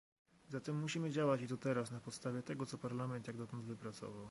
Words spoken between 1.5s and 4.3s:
teraz, na podstawie tego, co Parlament jak dotąd wypracował